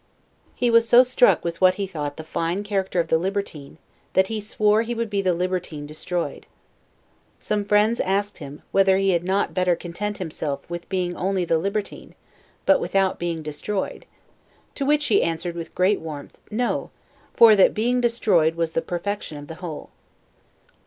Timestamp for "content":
9.75-10.17